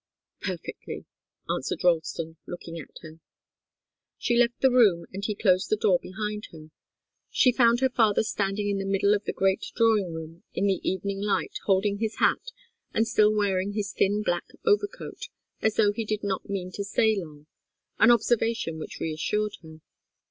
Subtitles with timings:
[0.41, 1.05] "Perfectly,"
[1.47, 3.19] answered Ralston, looking at her.
[4.17, 6.71] She left the room and he closed the door behind her.
[7.29, 10.81] She found her father standing in the middle of the great drawing room, in the
[10.81, 12.49] evening light, holding his hat,
[12.95, 15.27] and still wearing his thin black overcoat,
[15.61, 17.45] as though he did not mean to stay long
[17.99, 19.81] an observation which reassured her.